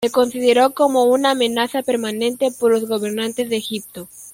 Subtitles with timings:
[0.03, 4.07] Se consideró como una amenaza permanente por los gobernantes de Egipto.